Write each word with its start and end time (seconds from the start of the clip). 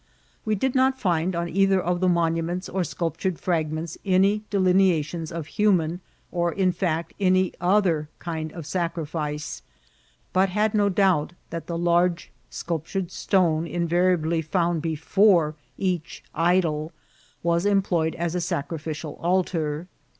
We 0.45 0.55
did 0.55 0.73
not 0.73 0.99
find 0.99 1.35
on 1.35 1.47
either 1.47 1.79
of 1.79 1.99
the 1.99 2.09
monuments 2.09 2.67
or 2.67 2.83
sculptured 2.83 3.35
firagments 3.39 3.97
any 4.03 4.41
delineaticms 4.49 5.31
of 5.31 5.45
koman, 5.45 5.99
or, 6.31 6.51
in 6.51 6.73
fiict, 6.73 7.11
any 7.19 7.53
other 7.61 8.09
kind 8.17 8.51
of 8.53 8.65
sacrifice, 8.65 9.61
but 10.33 10.49
had 10.49 10.73
BO 10.73 10.89
doubt 10.89 11.33
tiiat 11.51 11.67
the 11.67 11.77
large 11.77 12.31
sculptured 12.49 13.11
stone 13.11 13.67
invariably 13.67 14.41
found 14.41 14.81
before 14.81 15.53
etfch 15.79 16.21
^'idoP' 16.35 16.89
was 17.43 17.67
employed 17.67 18.15
as 18.15 18.33
a 18.33 18.41
sacrificial 18.41 19.19
altar. 19.21 19.87